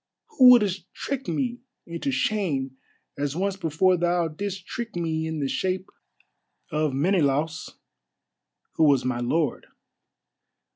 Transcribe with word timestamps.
who 0.29 0.49
wouldest 0.49 0.91
trick 0.95 1.27
me 1.27 1.59
into 1.85 2.09
shame 2.09 2.75
as 3.19 3.35
once 3.35 3.55
before 3.55 3.95
thou 3.97 4.27
didst 4.27 4.65
trick 4.65 4.95
me 4.95 5.27
in 5.27 5.37
the 5.39 5.47
shape 5.47 5.91
of 6.71 6.91
Menelaus, 6.91 7.77
who 8.77 8.85
was 8.85 9.05
my 9.05 9.19
lord. 9.19 9.67